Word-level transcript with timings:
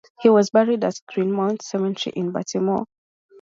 He 0.21 0.29
was 0.31 0.49
buried 0.49 0.83
at 0.83 0.99
Green 1.07 1.31
Mount 1.31 1.61
Cemetery 1.61 2.13
in 2.15 2.31
Baltimore. 2.31 2.87